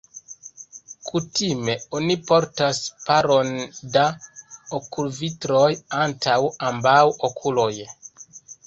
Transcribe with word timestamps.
Kutime 1.09 1.75
oni 1.99 2.15
portas 2.31 2.79
paron 3.05 3.53
da 3.99 4.07
okulvitroj 4.81 5.71
antaŭ 6.03 6.41
ambaŭ 6.73 7.01
okuloj. 7.31 7.73